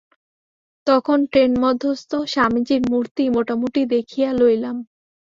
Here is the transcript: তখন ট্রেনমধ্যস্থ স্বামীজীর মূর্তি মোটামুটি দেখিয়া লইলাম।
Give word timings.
তখন 0.87 1.19
ট্রেনমধ্যস্থ 1.31 2.11
স্বামীজীর 2.33 2.81
মূর্তি 2.91 3.23
মোটামুটি 3.35 3.81
দেখিয়া 3.93 4.29
লইলাম। 4.39 4.77